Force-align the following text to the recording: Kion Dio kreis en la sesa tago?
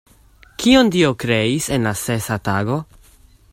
Kion 0.63 0.89
Dio 0.95 1.11
kreis 1.25 1.69
en 1.77 1.87
la 1.91 1.93
sesa 2.05 2.41
tago? 2.51 2.83